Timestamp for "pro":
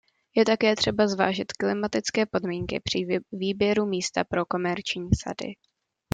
4.23-4.45